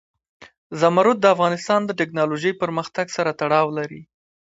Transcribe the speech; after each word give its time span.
زمرد 0.81 1.17
د 1.21 1.25
افغانستان 1.35 1.81
د 1.85 1.91
تکنالوژۍ 1.99 2.51
پرمختګ 2.61 3.05
سره 3.17 3.31
تړاو 3.41 3.67
لري. 3.77 4.01